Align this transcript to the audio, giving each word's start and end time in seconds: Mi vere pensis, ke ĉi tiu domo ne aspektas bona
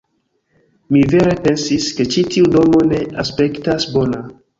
Mi 0.95 1.01
vere 1.11 1.35
pensis, 1.47 1.85
ke 1.99 2.07
ĉi 2.15 2.23
tiu 2.37 2.47
domo 2.55 2.81
ne 2.93 3.03
aspektas 3.25 3.87
bona 3.99 4.23